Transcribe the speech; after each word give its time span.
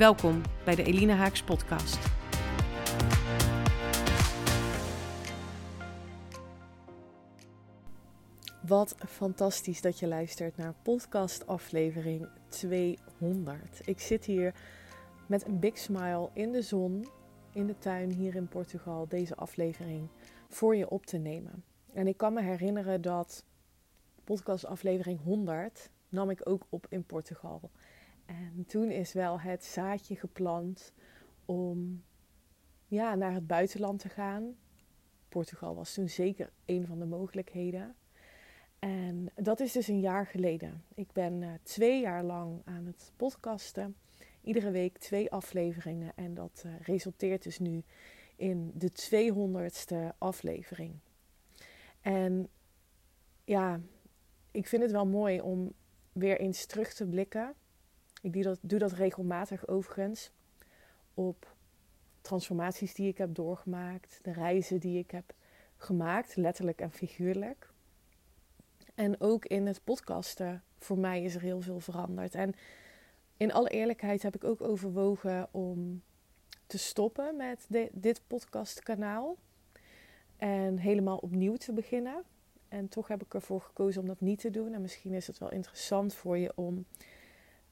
Welkom 0.00 0.42
bij 0.64 0.74
de 0.74 0.82
Elina 0.82 1.14
Haaks 1.14 1.42
podcast. 1.42 1.98
Wat 8.66 8.94
fantastisch 9.08 9.80
dat 9.80 9.98
je 9.98 10.06
luistert 10.06 10.56
naar 10.56 10.74
podcast 10.82 11.46
aflevering 11.46 12.28
200. 12.48 13.80
Ik 13.84 14.00
zit 14.00 14.24
hier 14.24 14.54
met 15.26 15.46
een 15.46 15.58
big 15.58 15.78
smile 15.78 16.30
in 16.32 16.52
de 16.52 16.62
zon 16.62 17.06
in 17.52 17.66
de 17.66 17.78
tuin 17.78 18.10
hier 18.10 18.34
in 18.34 18.48
Portugal 18.48 19.08
deze 19.08 19.34
aflevering 19.34 20.08
voor 20.48 20.76
je 20.76 20.90
op 20.90 21.06
te 21.06 21.18
nemen. 21.18 21.64
En 21.92 22.06
ik 22.06 22.16
kan 22.16 22.32
me 22.32 22.42
herinneren 22.42 23.02
dat 23.02 23.44
podcast 24.24 24.66
aflevering 24.66 25.22
100 25.22 25.90
nam 26.08 26.30
ik 26.30 26.48
ook 26.48 26.66
op 26.68 26.86
in 26.88 27.04
Portugal. 27.04 27.70
En 28.30 28.64
toen 28.66 28.90
is 28.90 29.12
wel 29.12 29.40
het 29.40 29.64
zaadje 29.64 30.16
geplant 30.16 30.92
om 31.44 32.04
ja, 32.86 33.14
naar 33.14 33.32
het 33.32 33.46
buitenland 33.46 34.00
te 34.00 34.08
gaan. 34.08 34.56
Portugal 35.28 35.74
was 35.74 35.94
toen 35.94 36.08
zeker 36.08 36.50
een 36.64 36.86
van 36.86 36.98
de 36.98 37.04
mogelijkheden. 37.04 37.94
En 38.78 39.30
dat 39.34 39.60
is 39.60 39.72
dus 39.72 39.88
een 39.88 40.00
jaar 40.00 40.26
geleden. 40.26 40.84
Ik 40.94 41.12
ben 41.12 41.42
uh, 41.42 41.52
twee 41.62 42.00
jaar 42.00 42.24
lang 42.24 42.62
aan 42.64 42.86
het 42.86 43.12
podcasten. 43.16 43.96
Iedere 44.42 44.70
week 44.70 44.98
twee 44.98 45.30
afleveringen. 45.30 46.12
En 46.14 46.34
dat 46.34 46.62
uh, 46.66 46.72
resulteert 46.80 47.42
dus 47.42 47.58
nu 47.58 47.82
in 48.36 48.72
de 48.74 48.90
200ste 48.90 50.16
aflevering. 50.18 50.94
En 52.00 52.48
ja, 53.44 53.80
ik 54.50 54.66
vind 54.66 54.82
het 54.82 54.90
wel 54.90 55.06
mooi 55.06 55.40
om 55.40 55.72
weer 56.12 56.40
eens 56.40 56.66
terug 56.66 56.92
te 56.94 57.06
blikken 57.06 57.54
ik 58.20 58.32
doe 58.32 58.42
dat, 58.42 58.58
doe 58.62 58.78
dat 58.78 58.92
regelmatig 58.92 59.68
overigens 59.68 60.32
op 61.14 61.54
transformaties 62.20 62.94
die 62.94 63.08
ik 63.08 63.18
heb 63.18 63.34
doorgemaakt, 63.34 64.18
de 64.22 64.32
reizen 64.32 64.80
die 64.80 64.98
ik 64.98 65.10
heb 65.10 65.34
gemaakt, 65.76 66.36
letterlijk 66.36 66.80
en 66.80 66.90
figuurlijk. 66.90 67.70
En 68.94 69.20
ook 69.20 69.44
in 69.44 69.66
het 69.66 69.84
podcasten, 69.84 70.62
voor 70.78 70.98
mij 70.98 71.22
is 71.22 71.34
er 71.34 71.40
heel 71.40 71.60
veel 71.60 71.80
veranderd. 71.80 72.34
En 72.34 72.54
in 73.36 73.52
alle 73.52 73.68
eerlijkheid 73.68 74.22
heb 74.22 74.34
ik 74.34 74.44
ook 74.44 74.60
overwogen 74.60 75.48
om 75.50 76.02
te 76.66 76.78
stoppen 76.78 77.36
met 77.36 77.66
dit 77.92 78.20
podcastkanaal 78.26 79.36
en 80.36 80.78
helemaal 80.78 81.18
opnieuw 81.18 81.56
te 81.56 81.72
beginnen. 81.72 82.22
En 82.68 82.88
toch 82.88 83.08
heb 83.08 83.22
ik 83.22 83.34
ervoor 83.34 83.60
gekozen 83.60 84.00
om 84.00 84.06
dat 84.06 84.20
niet 84.20 84.40
te 84.40 84.50
doen. 84.50 84.74
En 84.74 84.80
misschien 84.80 85.12
is 85.12 85.26
het 85.26 85.38
wel 85.38 85.52
interessant 85.52 86.14
voor 86.14 86.38
je 86.38 86.52
om 86.54 86.84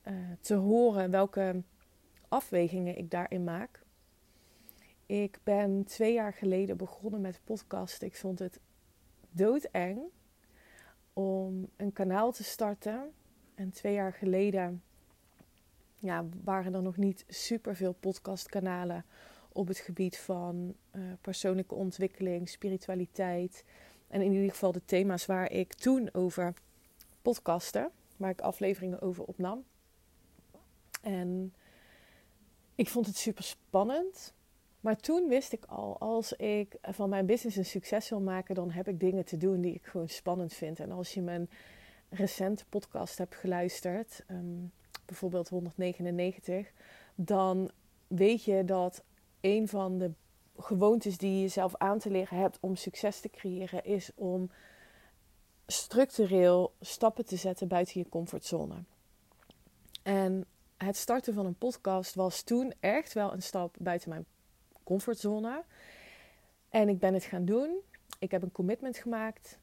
uh, 0.08 0.14
te 0.40 0.54
horen 0.54 1.10
welke 1.10 1.62
afwegingen 2.28 2.98
ik 2.98 3.10
daarin 3.10 3.44
maak. 3.44 3.82
Ik 5.06 5.38
ben 5.42 5.84
twee 5.84 6.12
jaar 6.12 6.32
geleden 6.32 6.76
begonnen 6.76 7.20
met 7.20 7.40
podcast. 7.44 8.02
Ik 8.02 8.16
vond 8.16 8.38
het 8.38 8.60
doodeng 9.30 10.00
om 11.12 11.68
een 11.76 11.92
kanaal 11.92 12.32
te 12.32 12.44
starten. 12.44 13.12
En 13.54 13.70
twee 13.70 13.92
jaar 13.94 14.12
geleden 14.12 14.82
ja, 15.94 16.24
waren 16.44 16.74
er 16.74 16.82
nog 16.82 16.96
niet 16.96 17.24
superveel 17.28 17.92
podcastkanalen 17.92 19.04
op 19.52 19.68
het 19.68 19.78
gebied 19.78 20.18
van 20.18 20.74
uh, 20.92 21.02
persoonlijke 21.20 21.74
ontwikkeling, 21.74 22.48
spiritualiteit. 22.48 23.64
En 24.08 24.22
in 24.22 24.32
ieder 24.32 24.50
geval 24.50 24.72
de 24.72 24.84
thema's 24.84 25.26
waar 25.26 25.50
ik 25.50 25.74
toen 25.74 26.08
over 26.14 26.54
podcaste, 27.22 27.90
waar 28.16 28.30
ik 28.30 28.40
afleveringen 28.40 29.00
over 29.00 29.24
opnam. 29.24 29.64
En 31.00 31.54
ik 32.74 32.88
vond 32.88 33.06
het 33.06 33.16
super 33.16 33.44
spannend. 33.44 34.32
Maar 34.80 34.96
toen 34.96 35.28
wist 35.28 35.52
ik 35.52 35.64
al, 35.64 35.98
als 35.98 36.32
ik 36.32 36.76
van 36.82 37.08
mijn 37.08 37.26
business 37.26 37.56
een 37.56 37.64
succes 37.64 38.08
wil 38.08 38.20
maken, 38.20 38.54
dan 38.54 38.70
heb 38.70 38.88
ik 38.88 39.00
dingen 39.00 39.24
te 39.24 39.36
doen 39.36 39.60
die 39.60 39.74
ik 39.74 39.86
gewoon 39.86 40.08
spannend 40.08 40.52
vind. 40.52 40.80
En 40.80 40.90
als 40.90 41.14
je 41.14 41.20
mijn 41.20 41.50
recente 42.08 42.64
podcast 42.68 43.18
hebt 43.18 43.34
geluisterd, 43.34 44.24
ehm, 44.26 44.64
bijvoorbeeld 45.04 45.48
199, 45.48 46.72
dan 47.14 47.70
weet 48.06 48.44
je 48.44 48.64
dat 48.64 49.02
een 49.40 49.68
van 49.68 49.98
de 49.98 50.10
gewoontes 50.58 51.18
die 51.18 51.40
je 51.40 51.48
zelf 51.48 51.76
aan 51.76 51.98
te 51.98 52.10
leren 52.10 52.38
hebt 52.38 52.58
om 52.60 52.76
succes 52.76 53.20
te 53.20 53.30
creëren, 53.30 53.84
is 53.84 54.10
om 54.14 54.50
structureel 55.66 56.72
stappen 56.80 57.24
te 57.24 57.36
zetten 57.36 57.68
buiten 57.68 58.00
je 58.00 58.08
comfortzone. 58.08 58.74
En 60.02 60.46
het 60.78 60.96
starten 60.96 61.34
van 61.34 61.46
een 61.46 61.58
podcast 61.58 62.14
was 62.14 62.42
toen 62.42 62.72
echt 62.80 63.12
wel 63.12 63.32
een 63.32 63.42
stap 63.42 63.76
buiten 63.78 64.08
mijn 64.08 64.26
comfortzone. 64.84 65.64
En 66.68 66.88
ik 66.88 66.98
ben 66.98 67.14
het 67.14 67.24
gaan 67.24 67.44
doen. 67.44 67.80
Ik 68.18 68.30
heb 68.30 68.42
een 68.42 68.52
commitment 68.52 68.96
gemaakt. 68.96 69.58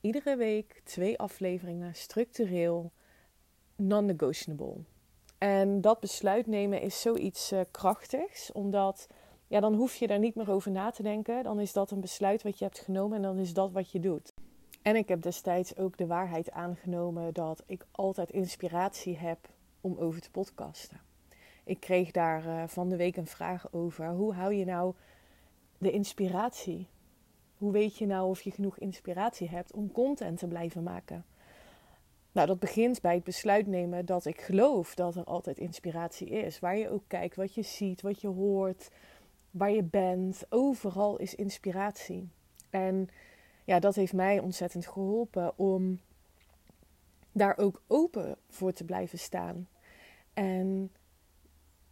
Iedere 0.00 0.36
week 0.36 0.80
twee 0.84 1.18
afleveringen, 1.18 1.94
structureel, 1.94 2.92
non-negotiable. 3.76 4.76
En 5.38 5.80
dat 5.80 6.00
besluit 6.00 6.46
nemen 6.46 6.80
is 6.80 7.00
zoiets 7.00 7.52
uh, 7.52 7.60
krachtigs, 7.70 8.52
omdat 8.52 9.06
ja, 9.46 9.60
dan 9.60 9.74
hoef 9.74 9.94
je 9.94 10.06
daar 10.06 10.18
niet 10.18 10.34
meer 10.34 10.50
over 10.50 10.70
na 10.70 10.90
te 10.90 11.02
denken. 11.02 11.42
Dan 11.42 11.60
is 11.60 11.72
dat 11.72 11.90
een 11.90 12.00
besluit 12.00 12.42
wat 12.42 12.58
je 12.58 12.64
hebt 12.64 12.78
genomen 12.78 13.16
en 13.16 13.22
dan 13.22 13.38
is 13.38 13.54
dat 13.54 13.72
wat 13.72 13.90
je 13.90 14.00
doet. 14.00 14.32
En 14.82 14.96
ik 14.96 15.08
heb 15.08 15.22
destijds 15.22 15.76
ook 15.76 15.96
de 15.96 16.06
waarheid 16.06 16.50
aangenomen 16.50 17.34
dat 17.34 17.62
ik 17.66 17.86
altijd 17.90 18.30
inspiratie 18.30 19.16
heb 19.16 19.38
om 19.88 19.98
over 19.98 20.20
te 20.20 20.30
podcasten. 20.30 21.00
Ik 21.64 21.80
kreeg 21.80 22.10
daar 22.10 22.46
uh, 22.46 22.62
van 22.66 22.88
de 22.88 22.96
week 22.96 23.16
een 23.16 23.26
vraag 23.26 23.72
over. 23.72 24.08
Hoe 24.08 24.34
hou 24.34 24.54
je 24.54 24.64
nou 24.64 24.94
de 25.78 25.90
inspiratie? 25.90 26.88
Hoe 27.56 27.72
weet 27.72 27.98
je 27.98 28.06
nou 28.06 28.28
of 28.28 28.40
je 28.40 28.50
genoeg 28.50 28.78
inspiratie 28.78 29.48
hebt 29.48 29.72
om 29.72 29.92
content 29.92 30.38
te 30.38 30.46
blijven 30.46 30.82
maken? 30.82 31.24
Nou, 32.32 32.46
dat 32.46 32.58
begint 32.58 33.00
bij 33.00 33.14
het 33.14 33.24
besluit 33.24 33.66
nemen 33.66 34.06
dat 34.06 34.24
ik 34.24 34.40
geloof 34.40 34.94
dat 34.94 35.16
er 35.16 35.24
altijd 35.24 35.58
inspiratie 35.58 36.28
is. 36.28 36.58
Waar 36.58 36.76
je 36.76 36.90
ook 36.90 37.04
kijkt, 37.06 37.36
wat 37.36 37.54
je 37.54 37.62
ziet, 37.62 38.02
wat 38.02 38.20
je 38.20 38.28
hoort, 38.28 38.90
waar 39.50 39.70
je 39.70 39.82
bent. 39.82 40.44
Overal 40.48 41.16
is 41.16 41.34
inspiratie. 41.34 42.28
En 42.70 43.08
ja, 43.64 43.78
dat 43.78 43.94
heeft 43.94 44.12
mij 44.12 44.38
ontzettend 44.38 44.86
geholpen 44.86 45.58
om 45.58 46.00
daar 47.32 47.58
ook 47.58 47.82
open 47.86 48.36
voor 48.48 48.72
te 48.72 48.84
blijven 48.84 49.18
staan. 49.18 49.68
En 50.38 50.92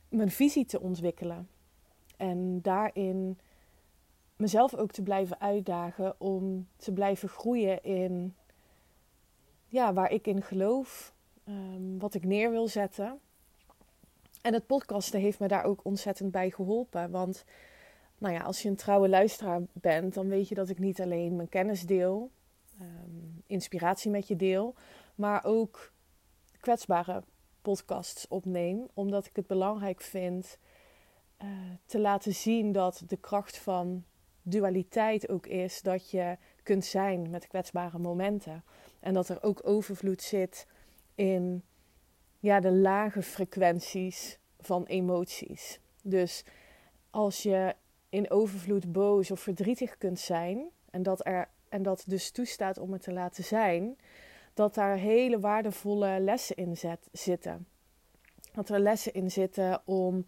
mijn 0.08 0.30
visie 0.30 0.64
te 0.64 0.80
ontwikkelen. 0.80 1.48
En 2.16 2.62
daarin 2.62 3.38
mezelf 4.36 4.74
ook 4.74 4.90
te 4.90 5.02
blijven 5.02 5.40
uitdagen 5.40 6.20
om 6.20 6.68
te 6.76 6.92
blijven 6.92 7.28
groeien 7.28 7.82
in 7.82 8.34
ja, 9.66 9.92
waar 9.92 10.10
ik 10.10 10.26
in 10.26 10.42
geloof, 10.42 11.14
um, 11.48 11.98
wat 11.98 12.14
ik 12.14 12.24
neer 12.24 12.50
wil 12.50 12.68
zetten. 12.68 13.18
En 14.42 14.52
het 14.52 14.66
podcasten 14.66 15.20
heeft 15.20 15.38
me 15.38 15.48
daar 15.48 15.64
ook 15.64 15.84
ontzettend 15.84 16.30
bij 16.30 16.50
geholpen. 16.50 17.10
Want 17.10 17.44
nou 18.18 18.34
ja, 18.34 18.40
als 18.40 18.62
je 18.62 18.68
een 18.68 18.76
trouwe 18.76 19.08
luisteraar 19.08 19.62
bent, 19.72 20.14
dan 20.14 20.28
weet 20.28 20.48
je 20.48 20.54
dat 20.54 20.68
ik 20.68 20.78
niet 20.78 21.00
alleen 21.00 21.36
mijn 21.36 21.48
kennis 21.48 21.82
deel, 21.82 22.30
um, 22.80 23.42
inspiratie 23.46 24.10
met 24.10 24.28
je 24.28 24.36
deel, 24.36 24.74
maar 25.14 25.44
ook 25.44 25.92
kwetsbare 26.60 27.22
podcasts 27.66 28.28
opneem. 28.28 28.88
Omdat 28.94 29.26
ik 29.26 29.36
het 29.36 29.46
belangrijk 29.46 30.00
vind 30.00 30.58
uh, 31.42 31.48
te 31.86 31.98
laten 32.00 32.34
zien 32.34 32.72
dat 32.72 33.02
de 33.06 33.16
kracht 33.16 33.58
van 33.58 34.04
dualiteit 34.42 35.28
ook 35.28 35.46
is 35.46 35.82
dat 35.82 36.10
je 36.10 36.36
kunt 36.62 36.84
zijn 36.84 37.30
met 37.30 37.46
kwetsbare 37.46 37.98
momenten. 37.98 38.64
En 39.00 39.14
dat 39.14 39.28
er 39.28 39.42
ook 39.42 39.60
overvloed 39.64 40.22
zit 40.22 40.66
in 41.14 41.62
ja, 42.38 42.60
de 42.60 42.72
lage 42.72 43.22
frequenties 43.22 44.38
van 44.60 44.84
emoties. 44.84 45.80
Dus 46.02 46.44
als 47.10 47.42
je 47.42 47.74
in 48.08 48.30
overvloed 48.30 48.92
boos 48.92 49.30
of 49.30 49.40
verdrietig 49.40 49.98
kunt 49.98 50.18
zijn 50.18 50.70
en 50.90 51.02
dat, 51.02 51.26
er, 51.26 51.48
en 51.68 51.82
dat 51.82 52.04
dus 52.06 52.30
toestaat 52.30 52.78
om 52.78 52.92
het 52.92 53.02
te 53.02 53.12
laten 53.12 53.44
zijn, 53.44 53.96
dat 54.56 54.74
daar 54.74 54.96
hele 54.96 55.40
waardevolle 55.40 56.20
lessen 56.20 56.56
in 56.56 56.76
zitten. 57.12 57.66
Dat 58.52 58.68
er 58.68 58.80
lessen 58.80 59.12
in 59.12 59.30
zitten 59.30 59.80
om 59.84 60.26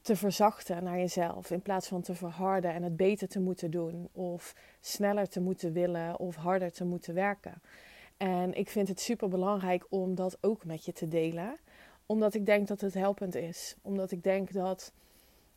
te 0.00 0.16
verzachten 0.16 0.84
naar 0.84 0.98
jezelf 0.98 1.50
in 1.50 1.62
plaats 1.62 1.88
van 1.88 2.02
te 2.02 2.14
verharden 2.14 2.72
en 2.72 2.82
het 2.82 2.96
beter 2.96 3.28
te 3.28 3.40
moeten 3.40 3.70
doen 3.70 4.08
of 4.12 4.54
sneller 4.80 5.28
te 5.28 5.40
moeten 5.40 5.72
willen 5.72 6.18
of 6.18 6.36
harder 6.36 6.72
te 6.72 6.84
moeten 6.84 7.14
werken. 7.14 7.62
En 8.16 8.54
ik 8.54 8.70
vind 8.70 8.88
het 8.88 9.00
super 9.00 9.28
belangrijk 9.28 9.86
om 9.88 10.14
dat 10.14 10.38
ook 10.40 10.64
met 10.64 10.84
je 10.84 10.92
te 10.92 11.08
delen, 11.08 11.56
omdat 12.06 12.34
ik 12.34 12.46
denk 12.46 12.68
dat 12.68 12.80
het 12.80 12.94
helpend 12.94 13.34
is. 13.34 13.76
Omdat 13.82 14.10
ik 14.10 14.22
denk 14.22 14.52
dat 14.52 14.92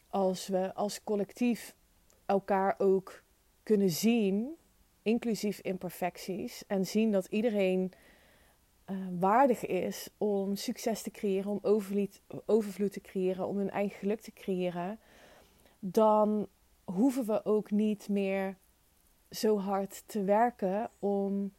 als 0.09 0.47
we 0.47 0.73
als 0.73 1.03
collectief 1.03 1.75
elkaar 2.25 2.75
ook 2.77 3.23
kunnen 3.63 3.89
zien, 3.89 4.55
inclusief 5.01 5.59
imperfecties, 5.59 6.63
en 6.67 6.85
zien 6.85 7.11
dat 7.11 7.25
iedereen 7.25 7.91
uh, 8.85 8.97
waardig 9.19 9.65
is 9.65 10.09
om 10.17 10.55
succes 10.55 11.01
te 11.01 11.11
creëren, 11.11 11.51
om 11.51 11.59
overvloed, 11.61 12.21
overvloed 12.45 12.91
te 12.91 13.01
creëren, 13.01 13.47
om 13.47 13.57
hun 13.57 13.69
eigen 13.69 13.97
geluk 13.99 14.21
te 14.21 14.33
creëren, 14.33 14.99
dan 15.79 16.47
hoeven 16.83 17.25
we 17.25 17.45
ook 17.45 17.71
niet 17.71 18.09
meer 18.09 18.55
zo 19.29 19.57
hard 19.59 20.03
te 20.05 20.23
werken 20.23 20.89
om 20.99 21.53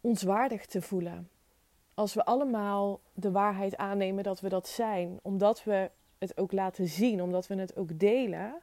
ons 0.00 0.22
waardig 0.22 0.66
te 0.66 0.82
voelen. 0.82 1.28
Als 1.94 2.14
we 2.14 2.24
allemaal 2.24 3.00
de 3.12 3.30
waarheid 3.30 3.76
aannemen 3.76 4.24
dat 4.24 4.40
we 4.40 4.48
dat 4.48 4.68
zijn, 4.68 5.18
omdat 5.22 5.64
we 5.64 5.90
het 6.18 6.38
ook 6.38 6.52
laten 6.52 6.86
zien, 6.86 7.22
omdat 7.22 7.46
we 7.46 7.54
het 7.54 7.76
ook 7.76 7.98
delen, 7.98 8.54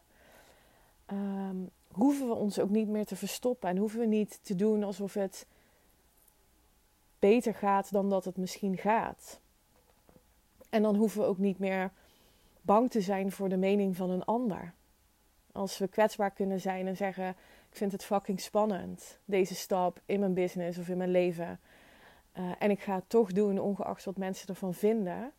um, 1.12 1.69
hoeven 1.97 2.27
we 2.27 2.33
ons 2.33 2.59
ook 2.59 2.69
niet 2.69 2.88
meer 2.88 3.05
te 3.05 3.15
verstoppen 3.15 3.69
en 3.69 3.77
hoeven 3.77 3.99
we 3.99 4.05
niet 4.05 4.39
te 4.41 4.55
doen 4.55 4.83
alsof 4.83 5.13
het 5.13 5.47
beter 7.19 7.53
gaat 7.53 7.91
dan 7.91 8.09
dat 8.09 8.25
het 8.25 8.38
misschien 8.38 8.77
gaat. 8.77 9.39
En 10.69 10.81
dan 10.81 10.95
hoeven 10.95 11.21
we 11.21 11.27
ook 11.27 11.38
niet 11.38 11.59
meer 11.59 11.91
bang 12.61 12.91
te 12.91 13.01
zijn 13.01 13.31
voor 13.31 13.49
de 13.49 13.57
mening 13.57 13.95
van 13.95 14.09
een 14.09 14.25
ander. 14.25 14.73
Als 15.51 15.77
we 15.77 15.88
kwetsbaar 15.88 16.31
kunnen 16.31 16.61
zijn 16.61 16.88
en 16.88 16.95
zeggen: 16.95 17.29
Ik 17.69 17.77
vind 17.77 17.91
het 17.91 18.03
fucking 18.03 18.39
spannend, 18.41 19.19
deze 19.25 19.55
stap 19.55 20.01
in 20.05 20.19
mijn 20.19 20.33
business 20.33 20.77
of 20.77 20.89
in 20.89 20.97
mijn 20.97 21.11
leven. 21.11 21.59
Uh, 22.38 22.51
en 22.59 22.71
ik 22.71 22.79
ga 22.79 22.95
het 22.95 23.09
toch 23.09 23.31
doen, 23.31 23.59
ongeacht 23.59 24.05
wat 24.05 24.17
mensen 24.17 24.47
ervan 24.47 24.73
vinden. 24.73 25.31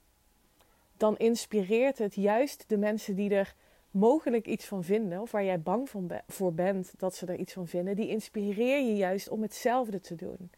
Dan 0.96 1.16
inspireert 1.16 1.98
het 1.98 2.14
juist 2.14 2.64
de 2.66 2.76
mensen 2.76 3.14
die 3.14 3.30
er 3.34 3.54
mogelijk 3.90 4.46
iets 4.46 4.66
van 4.66 4.84
vinden, 4.84 5.20
of 5.20 5.30
waar 5.30 5.44
jij 5.44 5.60
bang 5.60 5.90
voor 6.26 6.54
bent 6.54 6.92
dat 6.96 7.14
ze 7.14 7.26
er 7.26 7.36
iets 7.36 7.52
van 7.52 7.66
vinden, 7.66 7.96
die 7.96 8.08
inspireer 8.08 8.80
je 8.80 8.96
juist 8.96 9.28
om 9.28 9.42
hetzelfde 9.42 10.00
te 10.00 10.14
doen. 10.14 10.50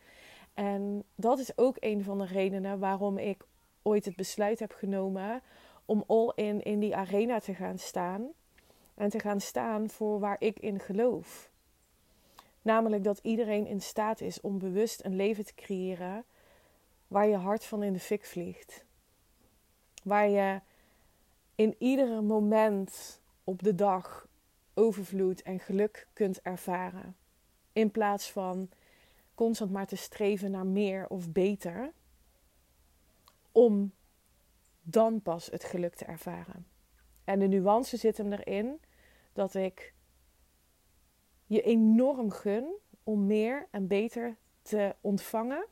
En 0.54 1.04
dat 1.14 1.38
is 1.38 1.58
ook 1.58 1.76
een 1.80 2.04
van 2.04 2.18
de 2.18 2.24
redenen 2.24 2.78
waarom 2.78 3.18
ik 3.18 3.46
ooit 3.82 4.04
het 4.04 4.16
besluit 4.16 4.58
heb 4.58 4.72
genomen 4.72 5.42
om 5.84 6.04
all 6.06 6.32
in 6.34 6.62
in 6.62 6.80
die 6.80 6.96
arena 6.96 7.38
te 7.38 7.54
gaan 7.54 7.78
staan. 7.78 8.28
En 8.94 9.10
te 9.10 9.18
gaan 9.18 9.40
staan 9.40 9.90
voor 9.90 10.18
waar 10.18 10.36
ik 10.38 10.58
in 10.58 10.80
geloof. 10.80 11.50
Namelijk 12.62 13.04
dat 13.04 13.18
iedereen 13.22 13.66
in 13.66 13.80
staat 13.80 14.20
is 14.20 14.40
om 14.40 14.58
bewust 14.58 15.04
een 15.04 15.16
leven 15.16 15.44
te 15.44 15.54
creëren 15.54 16.24
waar 17.08 17.26
je 17.26 17.36
hart 17.36 17.64
van 17.64 17.82
in 17.82 17.92
de 17.92 18.00
fik 18.00 18.24
vliegt. 18.24 18.84
Waar 20.02 20.28
je 20.28 20.60
in 21.54 21.74
iedere 21.78 22.20
moment 22.20 23.19
op 23.44 23.62
de 23.62 23.74
dag 23.74 24.28
overvloed 24.74 25.42
en 25.42 25.60
geluk 25.60 26.08
kunt 26.12 26.42
ervaren. 26.42 27.16
In 27.72 27.90
plaats 27.90 28.30
van 28.30 28.70
constant 29.34 29.70
maar 29.70 29.86
te 29.86 29.96
streven 29.96 30.50
naar 30.50 30.66
meer 30.66 31.08
of 31.08 31.32
beter, 31.32 31.92
om 33.52 33.92
dan 34.82 35.22
pas 35.22 35.46
het 35.46 35.64
geluk 35.64 35.94
te 35.94 36.04
ervaren. 36.04 36.66
En 37.24 37.38
de 37.38 37.46
nuance 37.46 37.96
zit 37.96 38.16
hem 38.16 38.32
erin 38.32 38.80
dat 39.32 39.54
ik 39.54 39.94
je 41.46 41.62
enorm 41.62 42.30
gun 42.30 42.74
om 43.04 43.26
meer 43.26 43.68
en 43.70 43.86
beter 43.86 44.36
te 44.62 44.96
ontvangen. 45.00 45.66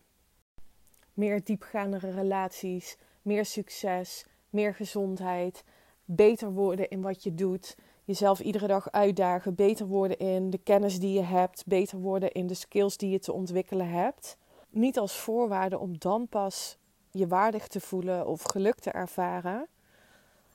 Meer 1.14 1.44
diepgaandere 1.44 2.10
relaties, 2.10 2.96
meer 3.22 3.44
succes, 3.44 4.26
meer 4.50 4.74
gezondheid, 4.74 5.64
beter 6.10 6.52
worden 6.52 6.88
in 6.88 7.00
wat 7.00 7.22
je 7.22 7.34
doet, 7.34 7.76
jezelf 8.04 8.40
iedere 8.40 8.66
dag 8.66 8.90
uitdagen, 8.90 9.54
beter 9.54 9.86
worden 9.86 10.18
in 10.18 10.50
de 10.50 10.58
kennis 10.58 11.00
die 11.00 11.12
je 11.12 11.22
hebt, 11.22 11.66
beter 11.66 11.98
worden 11.98 12.32
in 12.32 12.46
de 12.46 12.54
skills 12.54 12.96
die 12.96 13.10
je 13.10 13.18
te 13.18 13.32
ontwikkelen 13.32 13.88
hebt. 13.88 14.36
Niet 14.70 14.98
als 14.98 15.16
voorwaarde 15.16 15.78
om 15.78 15.98
dan 15.98 16.28
pas 16.28 16.78
je 17.10 17.26
waardig 17.26 17.66
te 17.66 17.80
voelen 17.80 18.26
of 18.26 18.42
geluk 18.42 18.78
te 18.78 18.90
ervaren, 18.90 19.68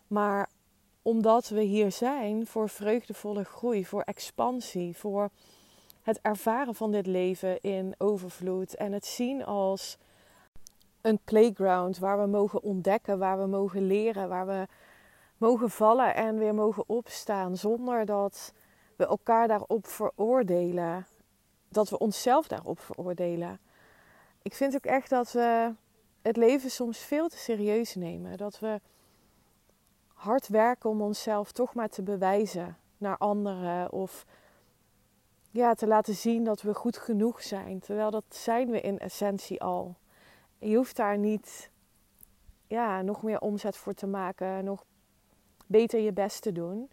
maar 0.07 0.49
omdat 1.01 1.49
we 1.49 1.61
hier 1.61 1.91
zijn 1.91 2.47
voor 2.47 2.69
vreugdevolle 2.69 3.43
groei, 3.43 3.85
voor 3.85 4.01
expansie, 4.01 4.97
voor 4.97 5.29
het 6.01 6.19
ervaren 6.21 6.75
van 6.75 6.91
dit 6.91 7.07
leven 7.07 7.61
in 7.61 7.95
overvloed 7.97 8.75
en 8.75 8.91
het 8.91 9.05
zien 9.05 9.45
als 9.45 9.97
een 11.01 11.19
playground 11.23 11.97
waar 11.97 12.19
we 12.19 12.27
mogen 12.27 12.63
ontdekken, 12.63 13.19
waar 13.19 13.39
we 13.39 13.45
mogen 13.45 13.87
leren, 13.87 14.29
waar 14.29 14.47
we 14.47 14.67
mogen 15.43 15.69
vallen 15.69 16.15
en 16.15 16.37
weer 16.37 16.53
mogen 16.53 16.83
opstaan 16.87 17.57
zonder 17.57 18.05
dat 18.05 18.53
we 18.95 19.05
elkaar 19.05 19.47
daarop 19.47 19.87
veroordelen. 19.87 21.05
Dat 21.69 21.89
we 21.89 21.97
onszelf 21.97 22.47
daarop 22.47 22.79
veroordelen. 22.79 23.59
Ik 24.41 24.53
vind 24.53 24.75
ook 24.75 24.85
echt 24.85 25.09
dat 25.09 25.31
we 25.31 25.73
het 26.21 26.37
leven 26.37 26.71
soms 26.71 26.97
veel 26.97 27.27
te 27.27 27.37
serieus 27.37 27.95
nemen. 27.95 28.37
Dat 28.37 28.59
we 28.59 28.81
hard 30.07 30.47
werken 30.47 30.89
om 30.89 31.01
onszelf 31.01 31.51
toch 31.51 31.73
maar 31.73 31.89
te 31.89 32.03
bewijzen 32.03 32.77
naar 32.97 33.17
anderen. 33.17 33.91
Of 33.91 34.25
ja, 35.49 35.73
te 35.73 35.87
laten 35.87 36.15
zien 36.15 36.43
dat 36.43 36.61
we 36.61 36.73
goed 36.73 36.97
genoeg 36.97 37.41
zijn. 37.41 37.79
Terwijl 37.79 38.11
dat 38.11 38.25
zijn 38.29 38.69
we 38.69 38.81
in 38.81 38.99
essentie 38.99 39.61
al. 39.61 39.95
je 40.59 40.75
hoeft 40.75 40.95
daar 40.95 41.17
niet 41.17 41.71
ja, 42.67 43.01
nog 43.01 43.23
meer 43.23 43.39
omzet 43.39 43.77
voor 43.77 43.93
te 43.93 44.07
maken. 44.07 44.63
Nog 44.63 44.85
beter 45.73 45.99
je 45.99 46.13
best 46.13 46.41
te 46.41 46.51
doen. 46.51 46.89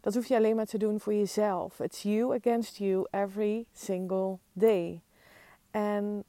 Dat 0.00 0.14
hoef 0.14 0.26
je 0.26 0.36
alleen 0.36 0.56
maar 0.56 0.66
te 0.66 0.78
doen 0.78 1.00
voor 1.00 1.14
jezelf. 1.14 1.80
It's 1.80 2.02
you 2.02 2.36
against 2.36 2.76
you 2.76 3.06
every 3.10 3.66
single 3.72 4.38
day. 4.52 5.02
En 5.70 6.24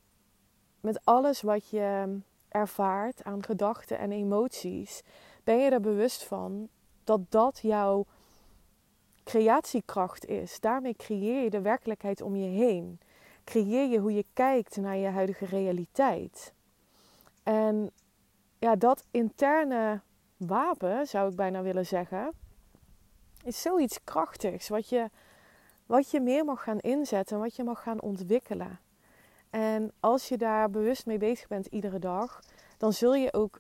met 0.80 1.00
alles 1.04 1.42
wat 1.42 1.70
je 1.70 2.20
ervaart 2.48 3.24
aan 3.24 3.44
gedachten 3.44 3.98
en 3.98 4.12
emoties, 4.12 5.02
ben 5.44 5.58
je 5.58 5.70
er 5.70 5.82
bewust 5.82 6.24
van 6.24 6.70
dat 7.04 7.22
dat 7.30 7.60
jouw 7.62 8.06
creatiekracht 9.24 10.26
is. 10.26 10.60
Daarmee 10.60 10.96
creëer 10.96 11.44
je 11.44 11.50
de 11.50 11.62
werkelijkheid 11.62 12.22
om 12.22 12.36
je 12.36 12.50
heen. 12.50 13.00
Creëer 13.44 13.90
je 13.90 14.00
hoe 14.00 14.14
je 14.14 14.26
kijkt 14.34 14.78
naar 14.78 14.98
je 14.98 15.08
huidige 15.08 15.46
realiteit. 15.46 16.54
En 17.44 17.92
ja, 18.60 18.76
dat 18.76 19.04
interne 19.12 20.02
wapen, 20.48 21.08
zou 21.08 21.30
ik 21.30 21.36
bijna 21.36 21.62
willen 21.62 21.86
zeggen, 21.86 22.32
is 23.44 23.62
zoiets 23.62 24.04
krachtigs. 24.04 24.70
Wat 24.70 24.90
je, 24.90 25.10
wat 25.86 26.12
je 26.12 26.20
meer 26.20 26.46
mag 26.46 26.64
gaan 26.64 26.80
inzetten, 26.80 27.40
wat 27.40 27.56
je 27.56 27.64
mag 27.64 27.84
gaan 27.84 28.02
ontwikkelen. 28.02 28.80
En 29.50 29.92
als 30.00 30.28
je 30.28 30.38
daar 30.38 30.70
bewust 30.70 31.06
mee 31.06 31.18
bezig 31.18 31.48
bent 31.48 31.66
iedere 31.66 32.00
dag, 32.00 32.40
dan 32.78 32.94
zul 32.94 33.16
je 33.16 33.34
ook 33.34 33.60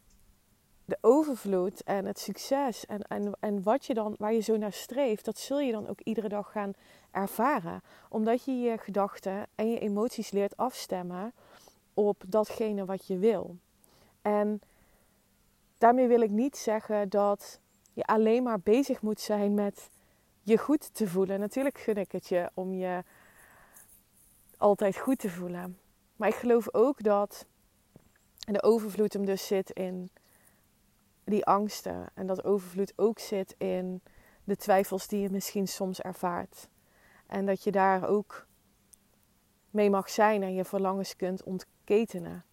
de 0.85 0.97
overvloed 1.01 1.83
en 1.83 2.05
het 2.05 2.19
succes 2.19 2.85
en, 2.85 3.01
en, 3.01 3.33
en 3.39 3.63
wat 3.63 3.85
je 3.85 3.93
dan, 3.93 4.15
waar 4.17 4.33
je 4.33 4.39
zo 4.39 4.57
naar 4.57 4.73
streeft, 4.73 5.25
dat 5.25 5.38
zul 5.38 5.59
je 5.59 5.71
dan 5.71 5.88
ook 5.88 6.01
iedere 6.01 6.29
dag 6.29 6.51
gaan 6.51 6.73
ervaren. 7.11 7.81
Omdat 8.09 8.43
je 8.43 8.59
je 8.59 8.77
gedachten 8.77 9.47
en 9.55 9.71
je 9.71 9.79
emoties 9.79 10.31
leert 10.31 10.57
afstemmen 10.57 11.33
op 11.93 12.23
datgene 12.27 12.85
wat 12.85 13.07
je 13.07 13.17
wil. 13.17 13.57
En 14.21 14.61
daarmee 15.81 16.07
wil 16.07 16.21
ik 16.21 16.29
niet 16.29 16.57
zeggen 16.57 17.09
dat 17.09 17.59
je 17.93 18.03
alleen 18.03 18.43
maar 18.43 18.59
bezig 18.59 19.01
moet 19.01 19.19
zijn 19.19 19.53
met 19.53 19.89
je 20.41 20.57
goed 20.57 20.93
te 20.93 21.07
voelen. 21.07 21.39
Natuurlijk 21.39 21.77
gun 21.77 21.95
ik 21.95 22.11
het 22.11 22.27
je 22.27 22.51
om 22.53 22.73
je 22.73 23.03
altijd 24.57 24.97
goed 24.97 25.19
te 25.19 25.29
voelen. 25.29 25.79
Maar 26.15 26.27
ik 26.27 26.35
geloof 26.35 26.73
ook 26.73 27.03
dat 27.03 27.45
de 28.38 28.63
overvloed 28.63 29.13
hem 29.13 29.25
dus 29.25 29.47
zit 29.47 29.69
in 29.69 30.11
die 31.23 31.45
angsten. 31.45 32.09
En 32.13 32.27
dat 32.27 32.43
overvloed 32.43 32.93
ook 32.95 33.19
zit 33.19 33.55
in 33.57 34.01
de 34.43 34.55
twijfels 34.55 35.07
die 35.07 35.21
je 35.21 35.29
misschien 35.29 35.67
soms 35.67 36.01
ervaart. 36.01 36.69
En 37.27 37.45
dat 37.45 37.63
je 37.63 37.71
daar 37.71 38.07
ook 38.07 38.47
mee 39.69 39.89
mag 39.89 40.09
zijn 40.09 40.43
en 40.43 40.53
je 40.53 40.65
verlangens 40.65 41.15
kunt 41.15 41.43
ontketenen. 41.43 42.45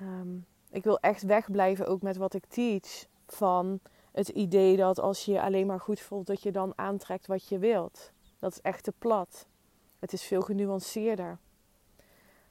Um, 0.00 0.46
ik 0.70 0.84
wil 0.84 0.98
echt 0.98 1.22
wegblijven 1.22 1.86
ook 1.86 2.02
met 2.02 2.16
wat 2.16 2.34
ik 2.34 2.46
teach. 2.46 3.06
Van 3.26 3.80
het 4.12 4.28
idee 4.28 4.76
dat 4.76 5.00
als 5.00 5.24
je 5.24 5.32
je 5.32 5.42
alleen 5.42 5.66
maar 5.66 5.80
goed 5.80 6.00
voelt, 6.00 6.26
dat 6.26 6.42
je 6.42 6.52
dan 6.52 6.72
aantrekt 6.76 7.26
wat 7.26 7.48
je 7.48 7.58
wilt. 7.58 8.10
Dat 8.38 8.52
is 8.52 8.60
echt 8.60 8.84
te 8.84 8.92
plat. 8.98 9.46
Het 9.98 10.12
is 10.12 10.22
veel 10.22 10.40
genuanceerder. 10.40 11.38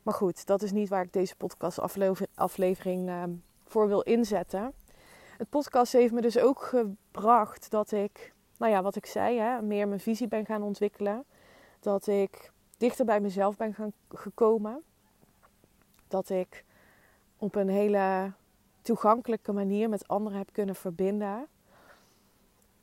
Maar 0.03 0.13
goed, 0.13 0.45
dat 0.45 0.61
is 0.61 0.71
niet 0.71 0.89
waar 0.89 1.03
ik 1.03 1.13
deze 1.13 1.35
podcast 1.35 1.79
aflevering 2.35 3.09
uh, 3.09 3.23
voor 3.65 3.87
wil 3.87 4.01
inzetten. 4.01 4.73
het 5.37 5.49
podcast 5.49 5.93
heeft 5.93 6.13
me 6.13 6.21
dus 6.21 6.37
ook 6.37 6.63
gebracht 6.63 7.71
dat 7.71 7.91
ik, 7.91 8.33
nou 8.57 8.71
ja, 8.71 8.81
wat 8.81 8.95
ik 8.95 9.05
zei, 9.05 9.39
hè, 9.39 9.61
meer 9.61 9.87
mijn 9.87 9.99
visie 9.99 10.27
ben 10.27 10.45
gaan 10.45 10.63
ontwikkelen. 10.63 11.25
Dat 11.79 12.07
ik 12.07 12.51
dichter 12.77 13.05
bij 13.05 13.19
mezelf 13.19 13.57
ben 13.57 13.73
gaan, 13.73 13.93
gekomen. 14.09 14.83
Dat 16.07 16.29
ik 16.29 16.65
op 17.39 17.55
een 17.55 17.69
hele 17.69 18.31
toegankelijke 18.81 19.51
manier 19.51 19.89
met 19.89 20.07
anderen 20.07 20.37
heb 20.37 20.49
kunnen 20.51 20.75
verbinden. 20.75 21.47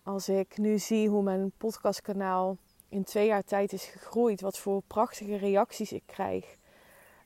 Als 0.02 0.28
ik 0.28 0.58
nu 0.58 0.78
zie 0.78 1.08
hoe 1.08 1.22
mijn 1.22 1.52
podcastkanaal 1.56 2.56
in 2.88 3.04
twee 3.04 3.26
jaar 3.26 3.44
tijd 3.44 3.72
is 3.72 3.84
gegroeid, 3.84 4.40
wat 4.40 4.58
voor 4.58 4.82
prachtige 4.86 5.36
reacties 5.36 5.92
ik 5.92 6.02
krijg. 6.06 6.56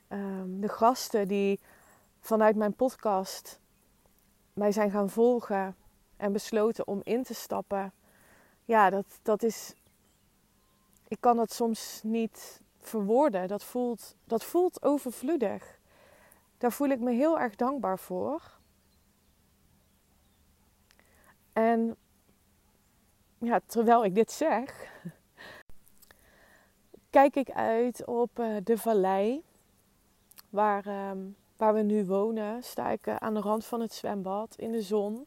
Ehm, 0.08 0.60
de 0.60 0.68
gasten 0.68 1.28
die 1.28 1.60
vanuit 2.20 2.56
mijn 2.56 2.74
podcast 2.74 3.60
mij 4.52 4.72
zijn 4.72 4.90
gaan 4.90 5.10
volgen 5.10 5.76
en 6.16 6.32
besloten 6.32 6.86
om 6.86 7.00
in 7.02 7.22
te 7.22 7.34
stappen. 7.34 7.92
Ja, 8.64 8.90
dat, 8.90 9.06
dat 9.22 9.42
is. 9.42 9.74
Ik 11.08 11.20
kan 11.20 11.36
dat 11.36 11.52
soms 11.52 12.00
niet 12.02 12.60
verwoorden. 12.80 13.48
Dat 13.48 13.64
voelt, 13.64 14.14
dat 14.24 14.44
voelt 14.44 14.82
overvloedig. 14.82 15.79
Daar 16.60 16.72
voel 16.72 16.88
ik 16.88 17.00
me 17.00 17.10
heel 17.10 17.38
erg 17.38 17.56
dankbaar 17.56 17.98
voor. 17.98 18.58
En 21.52 21.96
ja, 23.38 23.60
terwijl 23.66 24.04
ik 24.04 24.14
dit 24.14 24.32
zeg, 24.32 24.92
kijk 27.10 27.36
ik 27.36 27.50
uit 27.50 28.06
op 28.06 28.38
uh, 28.38 28.56
de 28.64 28.78
vallei 28.78 29.44
waar, 30.50 31.10
um, 31.10 31.36
waar 31.56 31.74
we 31.74 31.82
nu 31.82 32.04
wonen. 32.04 32.62
Sta 32.62 32.88
ik 32.88 33.06
uh, 33.06 33.16
aan 33.16 33.34
de 33.34 33.40
rand 33.40 33.64
van 33.64 33.80
het 33.80 33.92
zwembad 33.92 34.54
in 34.56 34.72
de 34.72 34.82
zon. 34.82 35.26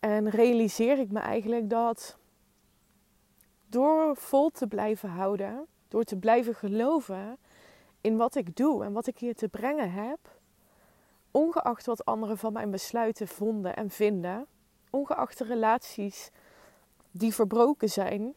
En 0.00 0.28
realiseer 0.28 0.98
ik 0.98 1.10
me 1.10 1.18
eigenlijk 1.18 1.70
dat 1.70 2.18
door 3.66 4.16
vol 4.16 4.50
te 4.50 4.66
blijven 4.66 5.08
houden, 5.08 5.66
door 5.88 6.04
te 6.04 6.16
blijven 6.16 6.54
geloven 6.54 7.38
in 8.00 8.16
wat 8.16 8.34
ik 8.34 8.56
doe 8.56 8.84
en 8.84 8.92
wat 8.92 9.06
ik 9.06 9.18
hier 9.18 9.34
te 9.34 9.48
brengen 9.48 9.92
heb, 9.92 10.18
ongeacht 11.30 11.86
wat 11.86 12.04
anderen 12.04 12.38
van 12.38 12.52
mijn 12.52 12.70
besluiten 12.70 13.28
vonden 13.28 13.76
en 13.76 13.90
vinden, 13.90 14.46
ongeacht 14.90 15.38
de 15.38 15.44
relaties 15.44 16.30
die 17.10 17.34
verbroken 17.34 17.88
zijn, 17.88 18.34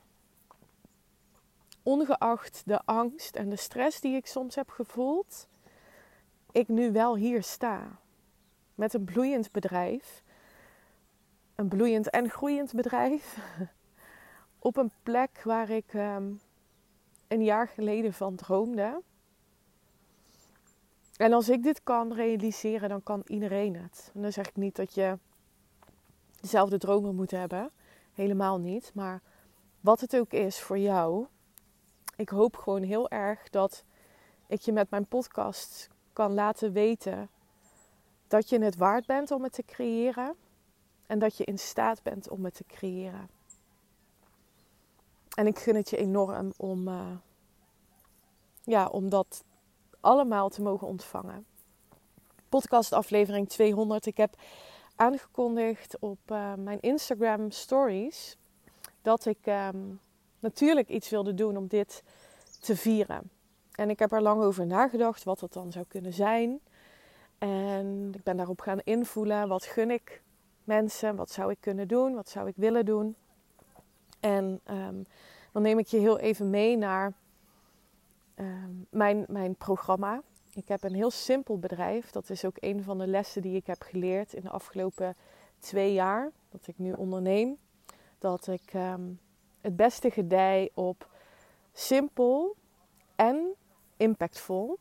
ongeacht 1.84 2.62
de 2.65 2.82
angst 2.86 3.36
en 3.36 3.50
de 3.50 3.55
stress 3.55 4.01
die 4.01 4.15
ik 4.15 4.25
soms 4.25 4.55
heb 4.55 4.70
gevoeld, 4.70 5.48
ik 6.51 6.67
nu 6.67 6.91
wel 6.91 7.15
hier 7.15 7.43
sta. 7.43 8.00
Met 8.75 8.93
een 8.93 9.03
bloeiend 9.03 9.51
bedrijf. 9.51 10.24
Een 11.55 11.67
bloeiend 11.67 12.10
en 12.10 12.29
groeiend 12.29 12.74
bedrijf. 12.74 13.38
Op 14.60 14.77
een 14.77 14.91
plek 15.03 15.41
waar 15.43 15.70
ik 15.70 15.93
ehm, 15.93 16.32
een 17.27 17.43
jaar 17.43 17.67
geleden 17.67 18.13
van 18.13 18.36
droomde. 18.36 19.01
En 21.17 21.34
als 21.34 21.50
ik 21.50 21.63
dit 21.63 21.84
kan 21.84 22.13
realiseren, 22.13 22.89
dan 22.89 23.03
kan 23.03 23.22
iedereen 23.25 23.75
het. 23.75 24.12
En 24.13 24.22
dan 24.22 24.32
zeg 24.32 24.48
ik 24.48 24.55
niet 24.55 24.75
dat 24.75 24.93
je 24.93 25.17
dezelfde 26.41 26.77
dromen 26.77 27.15
moet 27.15 27.32
hebben. 27.32 27.72
Helemaal 28.13 28.60
niet. 28.60 28.91
Maar 28.93 29.22
wat 29.79 30.00
het 30.00 30.15
ook 30.15 30.32
is 30.32 30.60
voor 30.60 30.77
jou. 30.77 31.25
Ik 32.15 32.29
hoop 32.29 32.58
gewoon 32.58 32.84
heel 32.84 33.10
erg 33.10 33.50
dat 33.50 33.84
ik 34.48 34.62
je 34.62 34.72
met 34.72 34.89
mijn 34.89 35.05
podcast 35.05 35.89
kan 36.13 36.34
laten 36.34 36.72
weten 36.72 37.29
dat 38.27 38.50
je 38.50 38.63
het 38.63 38.75
waard 38.75 39.05
bent 39.05 39.32
om 39.32 39.43
het 39.43 39.53
te 39.53 39.63
creëren. 39.63 40.36
En 41.08 41.20
dat 41.20 41.38
je 41.38 41.43
in 41.43 41.60
staat 41.60 42.03
bent 42.03 42.29
om 42.29 42.46
het 42.46 42.53
te 42.53 42.63
creëren. 42.63 43.29
En 45.36 45.48
ik 45.48 45.60
gun 45.60 45.75
het 45.75 45.89
je 45.89 45.98
enorm 45.98 46.53
om, 46.58 46.88
uh, 46.88 47.17
ja, 48.63 48.88
om 48.88 49.10
dat 49.10 49.43
allemaal 50.03 50.50
te 50.50 50.62
mogen 50.62 50.88
ontvangen. 50.88 51.45
Podcast 52.50 52.93
aflevering 52.93 53.50
200. 53.50 54.05
Ik 54.05 54.17
heb 54.17 54.36
aangekondigd 54.95 55.98
op 56.00 56.19
uh, 56.31 56.53
mijn 56.53 56.79
Instagram 56.81 57.51
stories 57.51 58.38
dat 59.01 59.25
ik 59.25 59.38
um, 59.45 60.00
natuurlijk 60.39 60.89
iets 60.89 61.10
wilde 61.10 61.33
doen 61.33 61.57
om 61.57 61.67
dit 61.67 62.03
te 62.60 62.75
vieren. 62.75 63.29
En 63.72 63.89
ik 63.89 64.00
heb 64.00 64.12
er 64.12 64.22
lang 64.22 64.41
over 64.41 64.65
nagedacht 64.65 65.24
wat 65.24 65.39
dat 65.39 65.53
dan 65.53 65.72
zou 65.72 65.86
kunnen 65.88 66.13
zijn. 66.13 66.60
En 67.38 68.12
ik 68.13 68.24
ben 68.24 68.38
daarop 68.38 68.62
gaan 68.62 68.79
invoelen. 68.83 69.48
Wat 69.48 69.63
gun 69.63 69.91
ik 69.91 70.22
mensen? 70.63 71.15
Wat 71.15 71.31
zou 71.31 71.51
ik 71.51 71.57
kunnen 71.60 71.88
doen? 71.88 72.13
Wat 72.13 72.29
zou 72.29 72.48
ik 72.48 72.55
willen 72.55 72.86
doen? 72.86 73.15
En 74.19 74.60
um, 74.69 75.05
dan 75.51 75.62
neem 75.62 75.79
ik 75.79 75.88
je 75.88 75.98
heel 75.98 76.19
even 76.19 76.50
mee 76.50 76.77
naar 76.77 77.13
um, 78.36 78.88
mijn, 78.90 79.25
mijn 79.28 79.56
programma. 79.56 80.22
Ik 80.54 80.68
heb 80.68 80.84
een 80.84 80.94
heel 80.94 81.12
simpel 81.12 81.60
bedrijf. 81.60 82.12
Dat 82.12 82.30
is 82.30 82.46
ook 82.46 82.58
een 82.60 82.84
van 82.84 82.98
de 82.98 83.08
lessen 83.08 83.42
die 83.42 83.56
ik 83.56 83.68
heb 83.68 83.82
geleerd 83.82 84.34
in 84.34 84.42
de 84.42 84.50
afgelopen 84.50 85.16
twee 85.60 85.94
jaar 85.94 86.32
dat 86.50 86.68
ik 86.68 86.78
nu 86.78 86.92
onderneem. 86.92 87.58
Dat 88.18 88.48
ik 88.48 88.74
um, 88.74 89.20
het 89.62 89.75
beste 89.75 90.10
gedij 90.12 90.72
op 90.74 91.10
simpel 91.74 92.56
en 93.16 93.54
impactvol. 93.98 94.80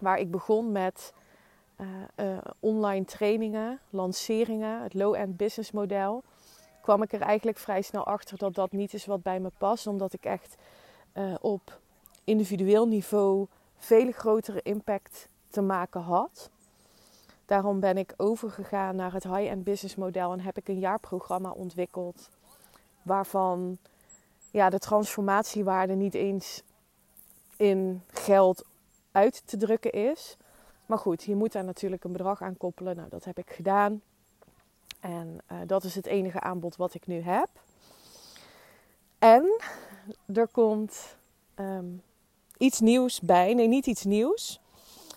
Waar 0.00 0.18
ik 0.18 0.30
begon 0.30 0.72
met 0.72 1.12
uh, 1.80 1.86
uh, 2.16 2.38
online 2.60 3.04
trainingen, 3.04 3.80
lanceringen, 3.90 4.82
het 4.82 4.94
low-end 4.94 5.36
business 5.36 5.70
model. 5.70 6.22
Kwam 6.82 7.02
ik 7.02 7.12
er 7.12 7.20
eigenlijk 7.20 7.58
vrij 7.58 7.82
snel 7.82 8.04
achter 8.04 8.38
dat 8.38 8.54
dat 8.54 8.72
niet 8.72 8.94
is 8.94 9.06
wat 9.06 9.22
bij 9.22 9.40
me 9.40 9.50
past. 9.58 9.86
Omdat 9.86 10.12
ik 10.12 10.24
echt 10.24 10.56
uh, 11.14 11.34
op 11.40 11.80
individueel 12.28 12.86
niveau 12.88 13.46
veel 13.76 14.12
grotere 14.12 14.62
impact 14.62 15.28
te 15.50 15.60
maken 15.60 16.00
had. 16.00 16.50
Daarom 17.46 17.80
ben 17.80 17.96
ik 17.98 18.14
overgegaan 18.16 18.96
naar 18.96 19.12
het 19.12 19.24
high-end 19.24 19.64
business 19.64 19.96
model 19.96 20.32
en 20.32 20.40
heb 20.40 20.56
ik 20.56 20.68
een 20.68 20.78
jaarprogramma 20.78 21.50
ontwikkeld. 21.50 22.28
Waarvan 23.02 23.78
ja, 24.50 24.70
de 24.70 24.78
transformatiewaarde 24.78 25.94
niet 25.94 26.14
eens 26.14 26.62
in 27.56 28.02
geld 28.06 28.64
uit 29.12 29.42
te 29.44 29.56
drukken 29.56 29.92
is. 29.92 30.36
Maar 30.86 30.98
goed, 30.98 31.22
je 31.22 31.36
moet 31.36 31.52
daar 31.52 31.64
natuurlijk 31.64 32.04
een 32.04 32.12
bedrag 32.12 32.42
aan 32.42 32.56
koppelen. 32.56 32.96
Nou, 32.96 33.08
dat 33.08 33.24
heb 33.24 33.38
ik 33.38 33.50
gedaan. 33.50 34.02
En 35.00 35.38
uh, 35.52 35.58
dat 35.66 35.84
is 35.84 35.94
het 35.94 36.06
enige 36.06 36.40
aanbod 36.40 36.76
wat 36.76 36.94
ik 36.94 37.06
nu 37.06 37.20
heb. 37.20 37.48
En 39.18 39.60
er 40.34 40.48
komt 40.48 41.16
um, 41.56 42.02
iets 42.58 42.80
nieuws 42.80 43.20
bij. 43.20 43.54
Nee, 43.54 43.68
niet 43.68 43.86
iets 43.86 44.04
nieuws. 44.04 44.60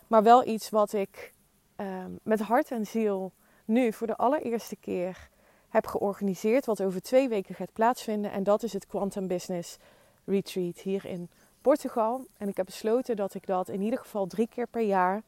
Maar 0.07 0.23
wel 0.23 0.47
iets 0.47 0.69
wat 0.69 0.93
ik 0.93 1.33
um, 1.77 2.19
met 2.23 2.39
hart 2.39 2.71
en 2.71 2.85
ziel 2.85 3.31
nu 3.65 3.93
voor 3.93 4.07
de 4.07 4.17
allereerste 4.17 4.75
keer 4.75 5.29
heb 5.69 5.85
georganiseerd. 5.85 6.65
Wat 6.65 6.81
over 6.81 7.01
twee 7.01 7.29
weken 7.29 7.55
gaat 7.55 7.73
plaatsvinden. 7.73 8.31
En 8.31 8.43
dat 8.43 8.63
is 8.63 8.73
het 8.73 8.87
Quantum 8.87 9.27
Business 9.27 9.77
Retreat 10.25 10.79
hier 10.79 11.05
in 11.05 11.29
Portugal. 11.61 12.25
En 12.37 12.47
ik 12.47 12.57
heb 12.57 12.65
besloten 12.65 13.15
dat 13.15 13.33
ik 13.33 13.45
dat 13.45 13.69
in 13.69 13.81
ieder 13.81 13.99
geval 13.99 14.27
drie 14.27 14.47
keer 14.47 14.67
per 14.67 14.81
jaar 14.81 15.23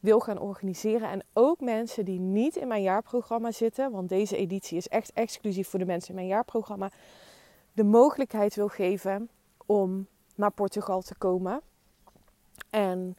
wil 0.00 0.20
gaan 0.20 0.38
organiseren. 0.38 1.10
En 1.10 1.24
ook 1.32 1.60
mensen 1.60 2.04
die 2.04 2.20
niet 2.20 2.56
in 2.56 2.68
mijn 2.68 2.82
jaarprogramma 2.82 3.52
zitten, 3.52 3.90
want 3.90 4.08
deze 4.08 4.36
editie 4.36 4.76
is 4.76 4.88
echt 4.88 5.12
exclusief 5.12 5.68
voor 5.68 5.78
de 5.78 5.84
mensen 5.84 6.08
in 6.08 6.14
mijn 6.14 6.26
jaarprogramma, 6.26 6.90
de 7.72 7.84
mogelijkheid 7.84 8.54
wil 8.54 8.68
geven 8.68 9.30
om 9.66 10.06
naar 10.34 10.50
Portugal 10.50 11.00
te 11.00 11.14
komen. 11.14 11.60
En 12.70 13.16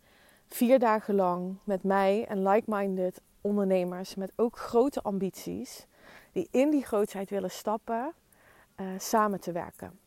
vier 0.48 0.80
dagen 0.80 1.15
lang 1.15 1.58
met 1.63 1.84
mij 1.84 2.25
en 2.27 2.48
like-minded 2.48 3.22
ondernemers 3.41 4.15
met 4.15 4.32
ook 4.36 4.58
grote 4.58 5.01
ambities, 5.01 5.86
die 6.32 6.48
in 6.51 6.70
die 6.70 6.86
grootheid 6.86 7.30
willen 7.30 7.51
stappen, 7.51 8.13
uh, 8.82 8.88
samen 8.98 9.39
te 9.39 9.51
werken. 9.51 10.00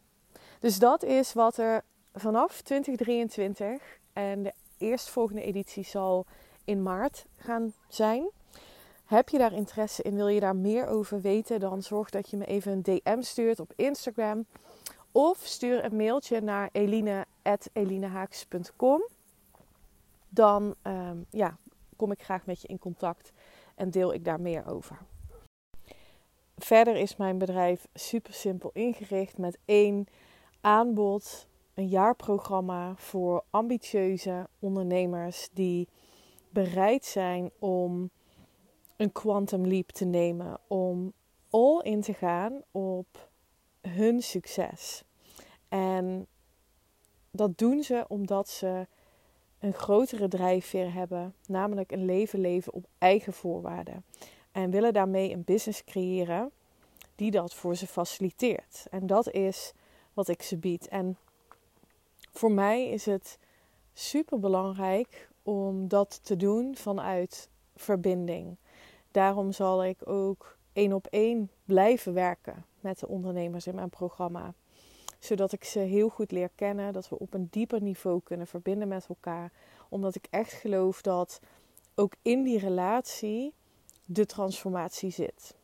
Dus 0.60 0.78
dat 0.78 1.02
is 1.02 1.32
wat 1.32 1.56
er 1.56 1.84
vanaf 2.14 2.62
2023 2.62 3.98
en 4.12 4.42
de 4.42 4.52
eerstvolgende 4.78 5.42
editie 5.42 5.84
zal 5.84 6.26
in 6.64 6.82
maart 6.82 7.26
gaan 7.36 7.72
zijn. 7.88 8.30
Heb 9.04 9.28
je 9.28 9.38
daar 9.38 9.52
interesse 9.52 10.02
in? 10.02 10.14
Wil 10.14 10.28
je 10.28 10.40
daar 10.40 10.56
meer 10.56 10.86
over 10.86 11.20
weten? 11.20 11.60
Dan 11.60 11.82
zorg 11.82 12.10
dat 12.10 12.30
je 12.30 12.36
me 12.36 12.44
even 12.44 12.72
een 12.72 12.82
DM 12.82 13.20
stuurt 13.20 13.60
op 13.60 13.72
Instagram. 13.76 14.46
Of 15.16 15.38
stuur 15.38 15.84
een 15.84 15.96
mailtje 15.96 16.40
naar 16.40 16.68
eline.elinehaaks.com. 16.72 19.08
Dan 20.28 20.74
um, 20.82 21.26
ja, 21.30 21.56
kom 21.96 22.10
ik 22.10 22.22
graag 22.22 22.46
met 22.46 22.62
je 22.62 22.68
in 22.68 22.78
contact 22.78 23.32
en 23.74 23.90
deel 23.90 24.14
ik 24.14 24.24
daar 24.24 24.40
meer 24.40 24.66
over. 24.66 24.98
Verder 26.56 26.96
is 26.96 27.16
mijn 27.16 27.38
bedrijf 27.38 27.86
super 27.92 28.34
simpel 28.34 28.70
ingericht 28.72 29.38
met 29.38 29.58
één 29.64 30.06
aanbod 30.60 31.46
een 31.74 31.88
jaarprogramma 31.88 32.94
voor 32.96 33.44
ambitieuze 33.50 34.48
ondernemers 34.58 35.48
die 35.52 35.88
bereid 36.50 37.04
zijn 37.04 37.50
om 37.58 38.10
een 38.96 39.12
quantum 39.12 39.66
leap 39.66 39.88
te 39.88 40.04
nemen, 40.04 40.58
om 40.66 41.12
all 41.50 41.80
in 41.82 42.00
te 42.00 42.14
gaan 42.14 42.62
op 42.70 43.32
hun 43.88 44.22
succes. 44.22 45.04
En 45.68 46.26
dat 47.30 47.58
doen 47.58 47.82
ze 47.82 48.04
omdat 48.08 48.48
ze 48.48 48.86
een 49.58 49.72
grotere 49.72 50.28
drijfveer 50.28 50.92
hebben, 50.92 51.34
namelijk 51.46 51.92
een 51.92 52.04
leven 52.04 52.40
leven 52.40 52.72
op 52.72 52.86
eigen 52.98 53.32
voorwaarden. 53.32 54.04
En 54.52 54.70
willen 54.70 54.92
daarmee 54.92 55.32
een 55.32 55.44
business 55.44 55.84
creëren 55.84 56.50
die 57.14 57.30
dat 57.30 57.54
voor 57.54 57.76
ze 57.76 57.86
faciliteert. 57.86 58.86
En 58.90 59.06
dat 59.06 59.30
is 59.30 59.72
wat 60.12 60.28
ik 60.28 60.42
ze 60.42 60.56
bied. 60.56 60.88
En 60.88 61.16
voor 62.32 62.52
mij 62.52 62.88
is 62.88 63.06
het 63.06 63.38
super 63.92 64.40
belangrijk 64.40 65.28
om 65.42 65.88
dat 65.88 66.20
te 66.22 66.36
doen 66.36 66.76
vanuit 66.76 67.48
verbinding. 67.76 68.56
Daarom 69.10 69.52
zal 69.52 69.84
ik 69.84 70.08
ook 70.08 70.56
één 70.72 70.92
op 70.92 71.06
één 71.06 71.50
blijven 71.64 72.12
werken 72.12 72.64
met 72.84 72.98
de 72.98 73.08
ondernemers 73.08 73.66
in 73.66 73.74
mijn 73.74 73.90
programma. 73.90 74.54
Zodat 75.18 75.52
ik 75.52 75.64
ze 75.64 75.78
heel 75.78 76.08
goed 76.08 76.30
leer 76.30 76.50
kennen, 76.54 76.92
dat 76.92 77.08
we 77.08 77.18
op 77.18 77.34
een 77.34 77.48
dieper 77.50 77.82
niveau 77.82 78.20
kunnen 78.24 78.46
verbinden 78.46 78.88
met 78.88 79.06
elkaar. 79.08 79.52
Omdat 79.88 80.14
ik 80.14 80.26
echt 80.30 80.52
geloof 80.52 81.02
dat 81.02 81.40
ook 81.94 82.12
in 82.22 82.42
die 82.42 82.58
relatie 82.58 83.52
de 84.04 84.26
transformatie 84.26 85.10
zit. 85.10 85.54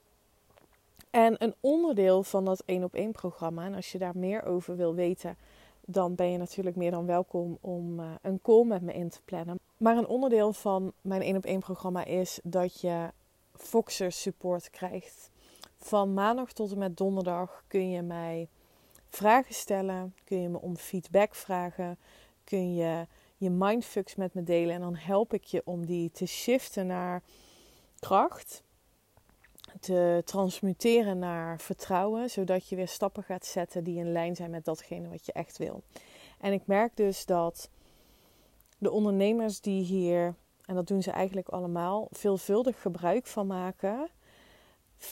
En 1.10 1.34
een 1.38 1.54
onderdeel 1.60 2.22
van 2.22 2.44
dat 2.44 2.62
één 2.64 2.84
op 2.84 2.94
één 2.94 3.12
programma, 3.12 3.64
en 3.64 3.74
als 3.74 3.92
je 3.92 3.98
daar 3.98 4.16
meer 4.16 4.44
over 4.44 4.76
wil 4.76 4.94
weten, 4.94 5.36
dan 5.80 6.14
ben 6.14 6.30
je 6.30 6.38
natuurlijk 6.38 6.76
meer 6.76 6.90
dan 6.90 7.06
welkom 7.06 7.58
om 7.60 8.00
uh, 8.00 8.06
een 8.22 8.40
call 8.42 8.64
met 8.64 8.82
me 8.82 8.92
in 8.92 9.08
te 9.08 9.20
plannen. 9.24 9.58
Maar 9.76 9.96
een 9.96 10.06
onderdeel 10.06 10.52
van 10.52 10.92
mijn 11.00 11.22
één 11.22 11.36
op 11.36 11.44
één 11.44 11.60
programma 11.60 12.04
is 12.04 12.40
dat 12.42 12.80
je 12.80 13.10
Foxer 13.54 14.12
support 14.12 14.70
krijgt. 14.70 15.30
Van 15.80 16.14
maandag 16.14 16.52
tot 16.52 16.72
en 16.72 16.78
met 16.78 16.96
donderdag 16.96 17.64
kun 17.66 17.90
je 17.90 18.02
mij 18.02 18.48
vragen 19.08 19.54
stellen, 19.54 20.14
kun 20.24 20.40
je 20.40 20.48
me 20.48 20.60
om 20.60 20.76
feedback 20.76 21.34
vragen, 21.34 21.98
kun 22.44 22.74
je 22.74 23.06
je 23.36 23.50
mindfucks 23.50 24.14
met 24.14 24.34
me 24.34 24.42
delen 24.42 24.74
en 24.74 24.80
dan 24.80 24.96
help 24.96 25.34
ik 25.34 25.44
je 25.44 25.62
om 25.64 25.86
die 25.86 26.10
te 26.10 26.26
shiften 26.26 26.86
naar 26.86 27.22
kracht, 27.98 28.62
te 29.80 30.22
transmuteren 30.24 31.18
naar 31.18 31.60
vertrouwen, 31.60 32.30
zodat 32.30 32.68
je 32.68 32.76
weer 32.76 32.88
stappen 32.88 33.22
gaat 33.22 33.46
zetten 33.46 33.84
die 33.84 33.98
in 33.98 34.12
lijn 34.12 34.36
zijn 34.36 34.50
met 34.50 34.64
datgene 34.64 35.08
wat 35.08 35.26
je 35.26 35.32
echt 35.32 35.58
wil. 35.58 35.82
En 36.38 36.52
ik 36.52 36.66
merk 36.66 36.96
dus 36.96 37.26
dat 37.26 37.70
de 38.78 38.90
ondernemers 38.90 39.60
die 39.60 39.84
hier, 39.84 40.34
en 40.64 40.74
dat 40.74 40.86
doen 40.86 41.02
ze 41.02 41.10
eigenlijk 41.10 41.48
allemaal, 41.48 42.08
veelvuldig 42.10 42.80
gebruik 42.80 43.26
van 43.26 43.46
maken, 43.46 44.10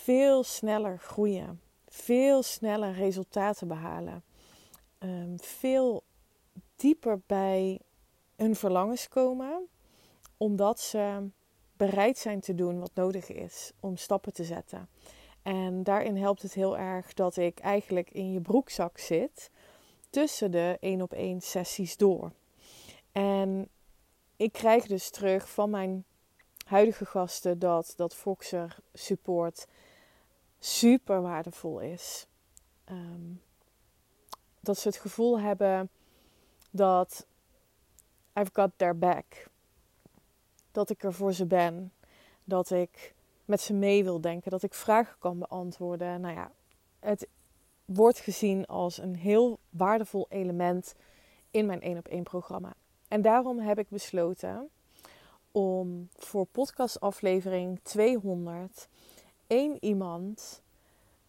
veel 0.08 0.42
sneller 0.42 0.98
groeien, 0.98 1.60
veel 1.86 2.42
sneller 2.42 2.92
resultaten 2.92 3.68
behalen, 3.68 4.24
ehm, 4.98 5.36
veel 5.36 6.02
dieper 6.76 7.20
bij 7.26 7.80
hun 8.36 8.56
verlangens 8.56 9.08
komen, 9.08 9.68
omdat 10.36 10.80
ze 10.80 11.28
bereid 11.76 12.18
zijn 12.18 12.40
te 12.40 12.54
doen 12.54 12.80
wat 12.80 12.90
nodig 12.94 13.28
is 13.28 13.72
om 13.80 13.96
stappen 13.96 14.32
te 14.32 14.44
zetten. 14.44 14.88
En 15.42 15.82
daarin 15.82 16.16
helpt 16.16 16.42
het 16.42 16.54
heel 16.54 16.78
erg 16.78 17.14
dat 17.14 17.36
ik 17.36 17.58
eigenlijk 17.58 18.10
in 18.10 18.32
je 18.32 18.40
broekzak 18.40 18.98
zit 18.98 19.50
tussen 20.10 20.50
de 20.50 20.76
één 20.80 21.02
op 21.02 21.12
één 21.12 21.40
sessies 21.40 21.96
door. 21.96 22.32
En 23.12 23.68
ik 24.36 24.52
krijg 24.52 24.86
dus 24.86 25.10
terug 25.10 25.50
van 25.50 25.70
mijn 25.70 26.04
huidige 26.66 27.04
gasten 27.04 27.58
dat, 27.58 27.92
dat 27.96 28.14
Foxer 28.14 28.76
support 28.92 29.66
super 30.58 31.22
waardevol 31.22 31.80
is. 31.80 32.26
Ehm, 32.84 33.32
dat 34.60 34.78
ze 34.78 34.88
het 34.88 34.96
gevoel 34.96 35.40
hebben 35.40 35.90
dat 36.70 37.26
I've 38.34 38.50
got 38.52 38.70
their 38.76 38.98
back. 38.98 39.48
Dat 40.72 40.90
ik 40.90 41.02
er 41.02 41.12
voor 41.12 41.32
ze 41.32 41.46
ben. 41.46 41.92
Dat 42.44 42.70
ik 42.70 43.14
met 43.44 43.60
ze 43.60 43.72
mee 43.72 44.04
wil 44.04 44.20
denken. 44.20 44.50
Dat 44.50 44.62
ik 44.62 44.74
vragen 44.74 45.16
kan 45.18 45.38
beantwoorden. 45.38 46.20
Nou 46.20 46.34
ja, 46.34 46.50
het 46.98 47.28
wordt 47.84 48.18
gezien 48.18 48.66
als 48.66 48.98
een 48.98 49.16
heel 49.16 49.58
waardevol 49.70 50.26
element 50.28 50.94
in 51.50 51.66
mijn 51.66 51.80
1 51.80 51.98
op 51.98 52.08
1 52.08 52.22
programma. 52.22 52.74
En 53.08 53.22
daarom 53.22 53.58
heb 53.58 53.78
ik 53.78 53.88
besloten 53.88 54.68
om 55.52 56.08
voor 56.16 56.46
podcastaflevering 56.46 57.80
200 57.82 58.88
één 59.48 59.76
iemand 59.80 60.62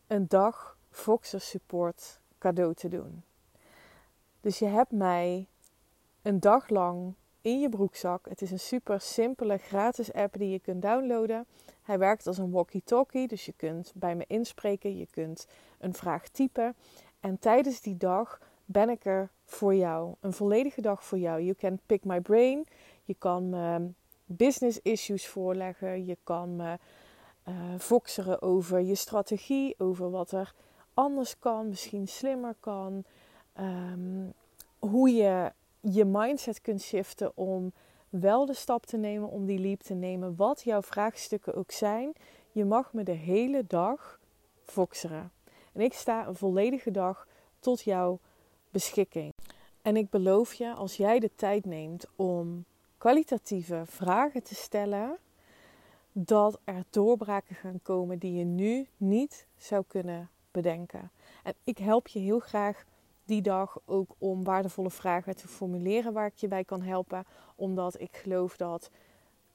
een 0.08 0.28
dag 0.28 0.78
Voxer 0.90 1.42
Support 1.42 2.20
cadeau 2.38 2.74
te 2.74 2.88
doen. 2.88 3.24
Dus 4.42 4.60
je 4.60 4.66
hebt 4.66 4.92
mij 4.92 5.46
een 6.22 6.40
dag 6.40 6.70
lang 6.70 7.14
in 7.42 7.60
je 7.60 7.70
broekzak. 7.70 8.26
Het 8.30 8.42
is 8.42 8.52
een 8.52 8.60
super 8.60 9.02
simpele 9.02 9.58
gratis 9.58 10.14
app 10.14 10.38
die 10.38 10.50
je 10.50 10.60
kunt 10.60 10.82
downloaden. 10.82 11.46
Hij 11.82 12.00
werkt 12.00 12.28
als 12.28 12.38
een 12.38 12.52
walkie-talkie, 12.52 13.28
dus 13.28 13.46
je 13.46 13.54
kunt 13.56 13.92
bij 13.96 14.16
me 14.16 14.26
inspreken, 14.28 14.98
je 14.98 15.08
kunt 15.12 15.48
een 15.80 15.94
vraag 15.94 16.28
typen. 16.28 16.76
En 17.20 17.40
tijdens 17.40 17.82
die 17.82 17.98
dag 17.98 18.40
ben 18.66 18.90
ik 18.90 19.06
er 19.06 19.30
voor 19.46 19.76
jou. 19.76 20.14
Een 20.20 20.34
volledige 20.34 20.82
dag 20.82 21.04
voor 21.04 21.18
jou. 21.18 21.42
You 21.42 21.56
can 21.56 21.80
pick 21.86 22.04
my 22.06 22.22
brain. 22.22 22.66
Je 23.04 23.16
kan 23.18 23.50
me 23.50 23.90
business 24.26 24.80
issues 24.82 25.28
voorleggen. 25.28 26.06
Je 26.06 26.18
kan 26.24 26.56
me 26.56 26.78
uh, 27.50 28.34
over 28.40 28.80
je 28.80 28.96
strategie, 28.96 29.76
over 29.78 30.10
wat 30.10 30.32
er 30.32 30.54
anders 30.94 31.40
kan, 31.40 31.70
misschien 31.70 32.08
slimmer 32.08 32.56
kan. 32.60 33.04
Ehm, 33.54 34.30
hoe 34.80 35.10
je 35.10 35.52
je 35.80 36.06
mindset 36.06 36.62
kunt 36.62 36.82
shiften 36.82 37.38
om 37.38 37.74
wel 38.10 38.46
de 38.46 38.54
stap 38.54 38.86
te 38.86 38.98
nemen, 38.98 39.30
om 39.30 39.46
die 39.46 39.60
leap 39.60 39.82
te 39.82 39.94
nemen. 39.94 40.36
Wat 40.36 40.62
jouw 40.62 40.82
vraagstukken 40.82 41.56
ook 41.56 41.72
zijn, 41.72 42.14
je 42.52 42.66
mag 42.66 42.94
me 42.94 43.04
de 43.04 43.12
hele 43.12 43.64
dag 43.68 44.20
voxeren. 44.64 45.32
En 45.74 45.82
ik 45.82 45.94
sta 45.94 46.28
een 46.28 46.36
volledige 46.36 46.92
dag 46.92 47.28
tot 47.60 47.82
jouw 47.82 48.20
beschikking. 48.72 49.34
En 49.82 49.98
ik 49.98 50.10
beloof 50.10 50.54
je, 50.54 50.74
als 50.74 50.98
jij 50.98 51.20
de 51.20 51.32
tijd 51.36 51.66
neemt 51.66 52.06
om 52.16 52.66
kwalitatieve 52.98 53.84
vragen 53.86 54.44
te 54.44 54.56
stellen, 54.56 55.18
dat 56.12 56.60
er 56.64 56.84
doorbraken 56.90 57.56
gaan 57.56 57.80
komen 57.82 58.20
die 58.20 58.34
je 58.34 58.44
nu 58.44 58.88
niet 58.98 59.48
zou 59.58 59.84
kunnen 59.88 60.30
bedenken. 60.52 61.12
En 61.44 61.54
ik 61.64 61.78
help 61.78 62.08
je 62.08 62.20
heel 62.20 62.40
graag 62.40 62.86
die 63.26 63.42
dag 63.42 63.80
ook 63.86 64.16
om 64.18 64.44
waardevolle 64.44 64.90
vragen 64.90 65.36
te 65.36 65.48
formuleren 65.48 66.14
waar 66.14 66.28
ik 66.28 66.38
je 66.38 66.48
bij 66.48 66.64
kan 66.64 66.82
helpen, 66.82 67.26
omdat 67.56 68.00
ik 68.00 68.18
geloof 68.18 68.58
dat 68.58 68.90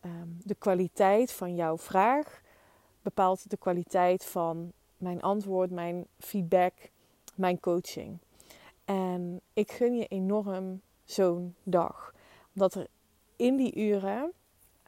ehm, 0.01 0.29
de 0.45 0.55
kwaliteit 0.55 1.33
van 1.33 1.55
jouw 1.55 1.79
vraag 1.79 2.43
bepaalt 3.03 3.51
de 3.51 3.57
kwaliteit 3.57 4.25
van 4.25 4.73
mijn 4.97 5.23
antwoord, 5.23 5.71
mijn 5.71 6.07
feedback, 6.19 6.73
mijn 7.35 7.61
coaching. 7.61 8.19
En 8.85 9.41
ik 9.53 9.73
gun 9.73 9.97
je 9.97 10.07
enorm 10.07 10.81
zo'n 11.05 11.55
dag. 11.63 12.15
Omdat 12.55 12.75
er 12.75 12.87
in 13.37 13.57
die 13.57 13.77
uren, 13.77 14.33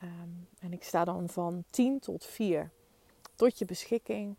ehm, 0.06 0.64
en 0.64 0.72
ik 0.72 0.84
sta 0.84 1.04
dan 1.04 1.28
van 1.28 1.64
10 1.70 1.98
tot 1.98 2.24
4 2.24 2.70
tot 3.34 3.58
je 3.58 3.64
beschikking, 3.64 4.36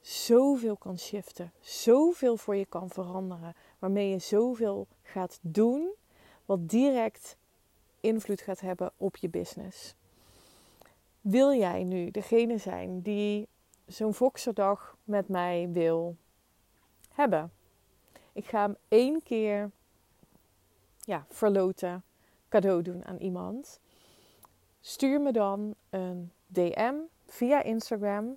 zoveel 0.00 0.76
kan 0.76 0.98
shiften. 0.98 1.52
Zoveel 1.60 2.36
voor 2.36 2.56
je 2.56 2.66
kan 2.66 2.90
veranderen. 2.90 3.54
Waarmee 3.78 4.08
je 4.08 4.18
zoveel 4.18 4.86
gaat 5.02 5.38
doen, 5.42 5.90
wat 6.44 6.68
direct 6.68 7.36
invloed 8.00 8.40
gaat 8.40 8.60
hebben 8.60 8.92
op 8.96 9.16
je 9.16 9.28
business. 9.28 9.94
Wil 11.20 11.54
jij 11.54 11.84
nu 11.84 12.10
degene 12.10 12.58
zijn 12.58 13.00
die 13.00 13.48
zo'n 13.86 14.14
Voxerdag 14.14 14.96
met 15.04 15.28
mij 15.28 15.68
wil 15.72 16.16
hebben? 17.12 17.52
Ik 18.32 18.44
ga 18.46 18.60
hem 18.60 18.76
één 18.88 19.22
keer 19.22 19.70
ja, 21.00 21.26
verloten, 21.28 22.04
cadeau 22.48 22.82
doen 22.82 23.04
aan 23.04 23.16
iemand. 23.16 23.80
Stuur 24.80 25.20
me 25.20 25.32
dan 25.32 25.74
een 25.90 26.32
DM 26.46 26.94
via 27.26 27.62
Instagram 27.62 28.36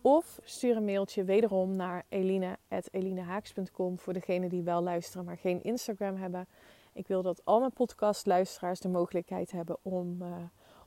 of 0.00 0.38
stuur 0.44 0.76
een 0.76 0.84
mailtje 0.84 1.24
wederom 1.24 1.76
naar 1.76 2.04
eline.elinehaaks.com 2.08 3.98
voor 3.98 4.12
degenen 4.12 4.48
die 4.48 4.62
wel 4.62 4.82
luisteren, 4.82 5.24
maar 5.24 5.36
geen 5.36 5.62
Instagram 5.62 6.16
hebben. 6.16 6.48
Ik 6.92 7.06
wil 7.06 7.22
dat 7.22 7.40
al 7.44 7.58
mijn 7.58 7.72
podcastluisteraars 7.72 8.80
de 8.80 8.88
mogelijkheid 8.88 9.50
hebben 9.50 9.76
om, 9.82 10.22
uh, 10.22 10.36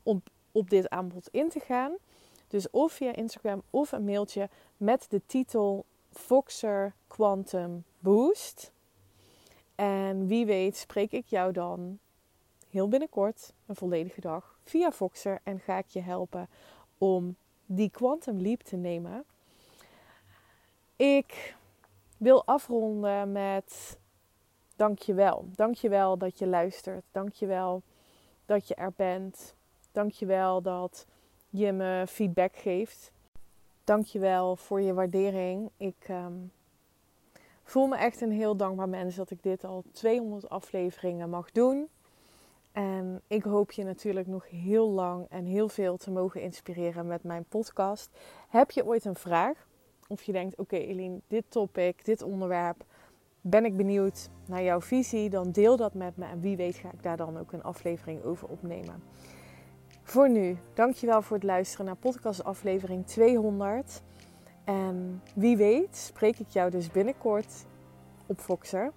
om 0.03 0.23
op 0.51 0.69
dit 0.69 0.89
aanbod 0.89 1.27
in 1.31 1.49
te 1.49 1.59
gaan. 1.59 1.95
Dus 2.47 2.69
of 2.69 2.91
via 2.91 3.15
Instagram 3.15 3.61
of 3.69 3.91
een 3.91 4.03
mailtje 4.03 4.49
met 4.77 5.05
de 5.09 5.21
titel 5.25 5.85
Foxer 6.11 6.93
Quantum 7.07 7.83
Boost. 7.99 8.71
En 9.75 10.27
wie 10.27 10.45
weet 10.45 10.77
spreek 10.77 11.11
ik 11.11 11.25
jou 11.25 11.51
dan 11.51 11.99
heel 12.69 12.87
binnenkort, 12.87 13.53
een 13.65 13.75
volledige 13.75 14.21
dag, 14.21 14.58
via 14.69 14.91
Foxer. 14.91 15.39
En 15.43 15.59
ga 15.59 15.77
ik 15.77 15.87
je 15.87 16.01
helpen 16.01 16.49
om 16.97 17.35
die 17.65 17.89
quantum 17.89 18.41
leap 18.41 18.61
te 18.61 18.75
nemen. 18.75 19.25
Ik 20.95 21.55
wil 22.17 22.45
afronden 22.45 23.31
met 23.31 23.99
dankjewel. 24.75 25.45
Dankjewel 25.55 26.17
dat 26.17 26.39
je 26.39 26.47
luistert. 26.47 27.03
Dankjewel 27.11 27.81
dat 28.45 28.67
je 28.67 28.75
er 28.75 28.93
bent. 28.95 29.55
Dankjewel 29.91 30.61
dat 30.61 31.05
je 31.49 31.71
me 31.71 32.05
feedback 32.07 32.55
geeft. 32.55 33.11
Dankjewel 33.83 34.55
voor 34.55 34.81
je 34.81 34.93
waardering. 34.93 35.69
Ik 35.77 36.05
ehm, 36.07 36.37
voel 37.63 37.87
me 37.87 37.97
echt 37.97 38.21
een 38.21 38.31
heel 38.31 38.55
dankbaar 38.55 38.89
mens 38.89 39.15
dat 39.15 39.31
ik 39.31 39.43
dit 39.43 39.63
al 39.63 39.83
200 39.91 40.49
afleveringen 40.49 41.29
mag 41.29 41.51
doen. 41.51 41.89
En 42.71 43.21
ik 43.27 43.43
hoop 43.43 43.71
je 43.71 43.83
natuurlijk 43.83 44.27
nog 44.27 44.49
heel 44.49 44.89
lang 44.89 45.25
en 45.29 45.45
heel 45.45 45.69
veel 45.69 45.97
te 45.97 46.11
mogen 46.11 46.41
inspireren 46.41 47.07
met 47.07 47.23
mijn 47.23 47.45
podcast. 47.45 48.09
Heb 48.49 48.71
je 48.71 48.85
ooit 48.85 49.05
een 49.05 49.15
vraag? 49.15 49.67
Of 50.07 50.23
je 50.23 50.31
denkt, 50.31 50.57
oké 50.57 50.75
okay, 50.75 50.87
Eline, 50.87 51.21
dit 51.27 51.43
topic, 51.47 52.05
dit 52.05 52.21
onderwerp, 52.21 52.85
ben 53.41 53.65
ik 53.65 53.77
benieuwd 53.77 54.29
naar 54.45 54.63
jouw 54.63 54.81
visie, 54.81 55.29
dan 55.29 55.51
deel 55.51 55.77
dat 55.77 55.93
met 55.93 56.17
me. 56.17 56.25
En 56.25 56.39
wie 56.39 56.57
weet 56.57 56.75
ga 56.75 56.91
ik 56.91 57.03
daar 57.03 57.17
dan 57.17 57.37
ook 57.37 57.51
een 57.51 57.63
aflevering 57.63 58.23
over 58.23 58.47
opnemen. 58.47 59.03
Voor 60.03 60.29
nu, 60.29 60.57
dankjewel 60.73 61.21
voor 61.21 61.35
het 61.35 61.45
luisteren 61.45 61.85
naar 61.85 61.95
podcast 61.95 62.43
aflevering 62.43 63.05
200. 63.05 64.01
En 64.63 65.21
wie 65.35 65.57
weet 65.57 65.97
spreek 65.97 66.39
ik 66.39 66.49
jou 66.49 66.71
dus 66.71 66.91
binnenkort 66.91 67.65
op 68.25 68.39
Voxer. 68.39 68.91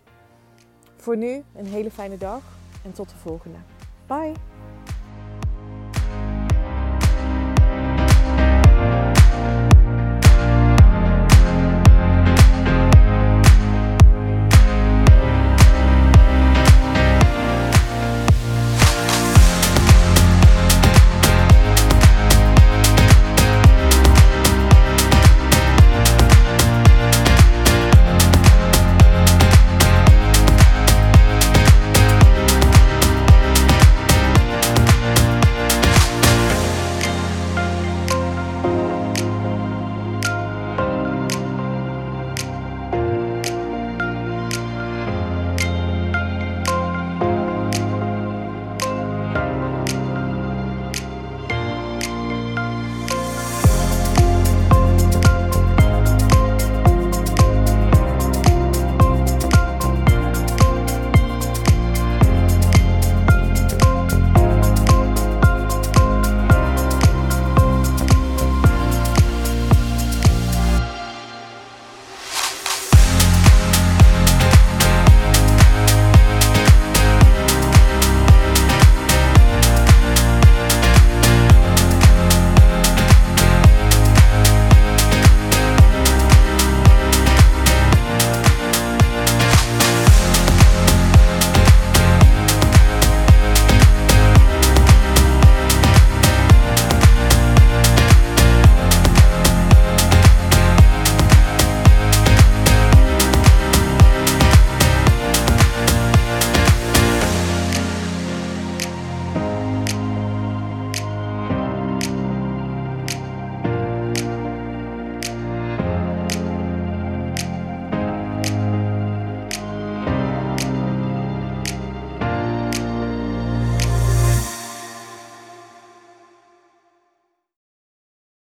Voor 0.97 1.17
nu 1.17 1.43
een 1.55 1.67
hele 1.67 1.91
fijne 1.91 2.19
dag 2.19 2.61
en 2.83 2.93
tot 2.93 3.09
de 3.09 3.17
volgende. 3.17 3.59
Bye! 4.07 4.33